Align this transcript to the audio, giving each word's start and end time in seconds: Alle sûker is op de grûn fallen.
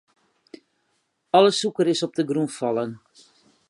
Alle 1.37 1.51
sûker 1.59 1.87
is 1.93 2.03
op 2.05 2.13
de 2.17 2.23
grûn 2.29 2.49
fallen. 2.57 2.91